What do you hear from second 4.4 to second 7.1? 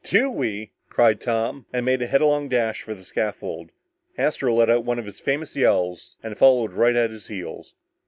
let out one of his famous yells and followed right